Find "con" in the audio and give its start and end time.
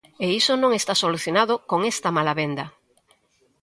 1.69-1.79